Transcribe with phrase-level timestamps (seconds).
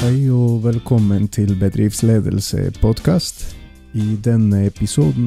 [0.00, 3.42] Hei og velkommen til Bedriftsledelse podkast.
[3.92, 5.26] I denne episoden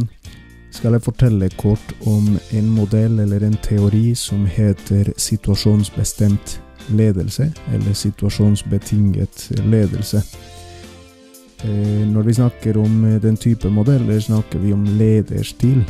[0.73, 6.55] skal jeg fortelle kort om en modell eller en teori som heter situasjonsbestemt
[6.89, 10.23] ledelse, eller situasjonsbetinget ledelse.
[11.61, 15.85] Eh, når vi snakker om den type modeller, snakker vi om lederstil.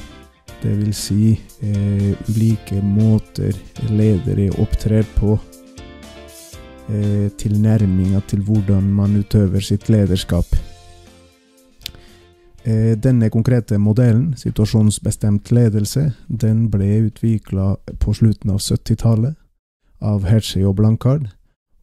[0.64, 1.32] Vil si
[1.62, 3.56] eh, ulike måter
[3.96, 5.40] ledere opptrer på
[6.90, 10.46] eh, tilnærminga til hvordan man utøver sitt lederskap.
[12.64, 19.36] Eh, denne konkrete modellen, situasjonsbestemt ledelse, den ble utvikla på slutten av 70-tallet
[20.00, 21.28] av Hershey og Blankard,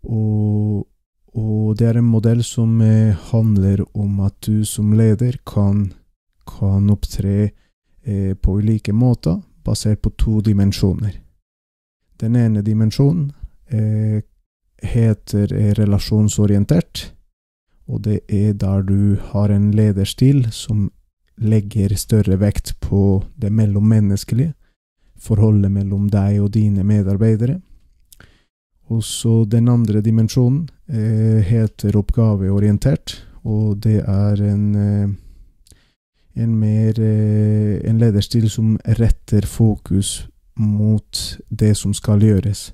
[0.02, 0.86] og,
[1.36, 5.90] og, det er en modell som eh, handler om at du som leder kan,
[6.48, 11.12] kan opptre eh, på ulike måter, basert på to dimensjoner.
[12.20, 13.30] Den ene dimensjonen
[14.82, 17.10] heter relasjonsorientert,
[17.90, 20.90] og det er der du har en lederstil som
[21.40, 24.54] legger større vekt på det mellommenneskelige,
[25.20, 27.58] forholdet mellom deg og dine medarbeidere.
[28.90, 35.08] Og så den andre dimensjonen eh, heter oppgaveorientert, og det er en, eh,
[36.42, 42.70] en mer eh, en lederstil som retter fokus mot det som skal gjøres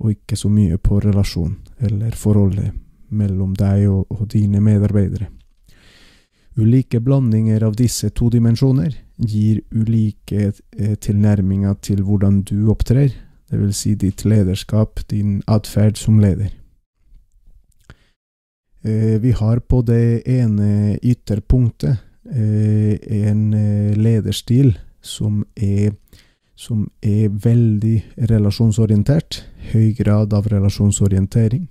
[0.00, 2.72] og ikke så mye på relasjon eller forholdet
[3.10, 5.28] mellom deg og, og dine medarbeidere.
[6.60, 13.12] Ulike blandinger av disse to dimensjoner gir ulike eh, tilnærminger til hvordan du opptrer,
[13.50, 13.76] dvs.
[13.76, 16.50] Si ditt lederskap, din atferd som leder.
[18.82, 23.50] Eh, vi har på det ene ytterpunktet eh, en
[23.96, 25.94] lederstil som er
[26.60, 27.96] som er veldig
[28.28, 29.40] relasjonsorientert,
[29.72, 31.68] høy grad av relasjonsorientering,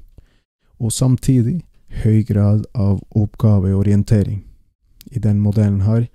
[0.82, 1.60] og samtidig
[2.02, 4.42] høy grad av oppgaveorientering.
[5.14, 6.08] I den modellen her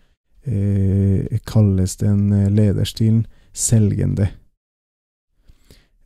[0.46, 4.30] eh, kalles den eh, lederstilen selgende.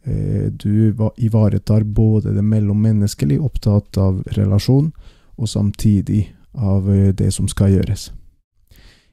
[0.05, 4.93] Eh, du ivaretar både det mellommenneskelige, opptatt av relasjon,
[5.41, 8.11] og samtidig av eh, det som skal gjøres.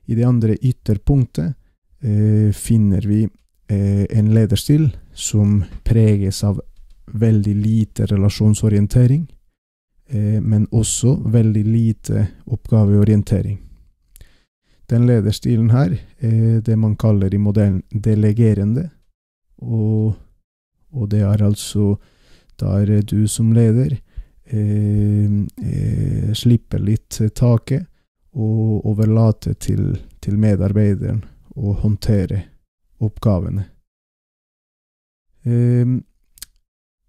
[0.06, 1.56] I det andre ytterpunktet
[2.04, 3.24] eh, finner vi
[3.68, 6.62] eh, en lederstil som preges av
[7.06, 9.28] veldig lite relasjonsorientering,
[10.10, 13.62] eh, men også veldig lite oppgaveorientering.
[14.90, 18.90] Den lederstilen her er det man kaller i modellen delegerende,
[19.58, 20.14] og,
[20.92, 21.96] og det er altså
[22.60, 23.98] der du som leder
[24.46, 25.32] eh,
[25.66, 27.88] eh, slipper litt taket
[28.36, 31.24] og overlater til, til medarbeideren
[31.56, 32.44] å håndtere
[33.00, 33.66] oppgavene.
[35.44, 36.04] Ehm,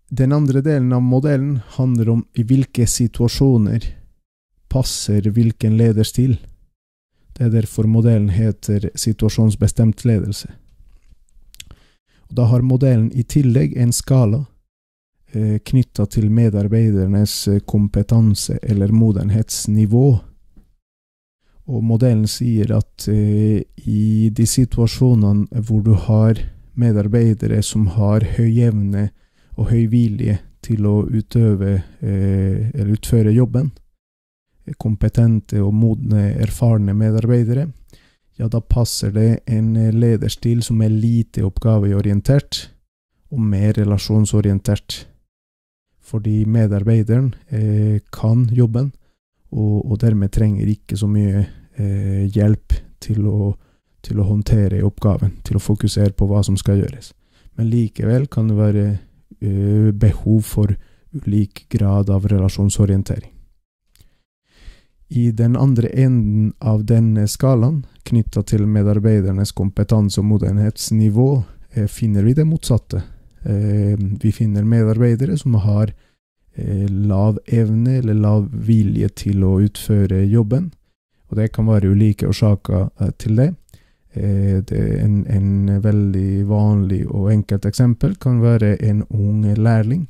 [0.09, 3.87] den andre delen av modellen handler om i hvilke situasjoner
[4.69, 6.37] passer hvilken lederstil.
[7.33, 10.49] Det er derfor modellen heter situasjonsbestemt ledelse.
[12.29, 14.45] da har modellen i tillegg en skala
[15.33, 20.19] eh, knytta til medarbeidernes kompetanse eller modenhetsnivå
[21.66, 26.38] og modellen sier at eh, i de situasjonene hvor du har
[26.78, 29.09] medarbeidere som har høy evne
[29.56, 33.72] og høy vilje til å utøve eh, eller utføre jobben,
[34.82, 37.69] kompetente og modne, erfarne medarbeidere,
[38.37, 42.66] ja, da passer det en lederstil som er lite oppgaveorientert
[43.33, 45.06] og mer relasjonsorientert.
[46.06, 48.93] Fordi medarbeideren eh, kan jobben,
[49.53, 51.45] og, og dermed trenger ikke så mye
[51.77, 53.53] eh, hjelp til å,
[54.03, 57.12] til å, håndtere oppgaven, til å fokusere på hva som skal gjøres.
[57.57, 58.87] Men likevel kan det være
[59.41, 60.75] eh, behov for
[61.17, 63.33] ulik grad av relasjonsorientering.
[65.09, 71.45] I den andre enden av denne skalaen, knytta til medarbeidernes kompetanse- og modenhetsnivå,
[71.75, 73.03] eh, finner vi det motsatte.
[73.45, 75.95] Eh, vi finner medarbeidere som har
[76.57, 80.71] lav evne eller lav vilje til å utføre jobben.
[81.31, 83.49] Og det kan være ulike årsaker eh, til det.
[84.15, 90.07] Eh, det en, en, veldig vanlig og enkelt eksempel kan være en ung lærling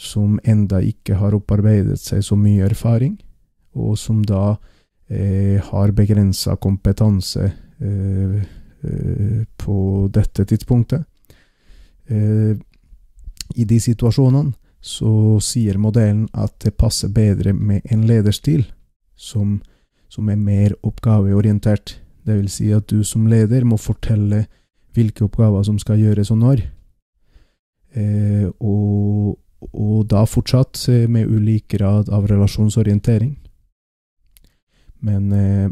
[0.00, 3.18] som enda ikke har opparbeidet seg så mye erfaring,
[3.76, 4.56] og som da
[5.12, 8.40] eh, har begrensa kompetanse eh,
[9.60, 9.76] på
[10.08, 11.04] dette tidspunktet.
[12.08, 12.56] Eh,
[13.60, 18.64] I de situasjonene så sier modellen at det passer bedre med en lederstil
[19.16, 19.58] som,
[20.08, 21.98] som er mer oppgaveorientert.
[22.24, 24.46] Det vil si at du som leder må fortelle
[24.96, 26.64] hvilke oppgaver som skal gjøres og når.
[27.92, 29.36] Eh, og,
[29.70, 30.80] og da fortsatt
[31.12, 33.36] med ulik grad av relasjonsorientering.
[35.00, 35.30] Men,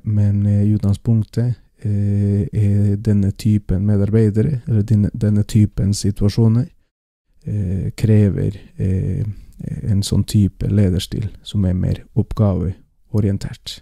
[0.08, 6.64] men i utgangspunktet er denne typen medarbeidere, eller denne, denne typen situasjoner,
[7.96, 8.56] krever
[9.58, 13.78] en sånn type lederstil som er mer oppgaveorientert.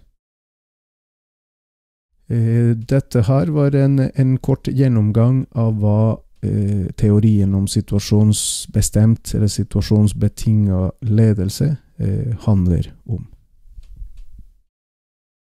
[2.29, 6.00] Dette her var en, en kort gjennomgang av hva
[6.43, 13.26] eh, teorien om situasjonsbestemt eller situasjonsbetinga ledelse eh, handler om.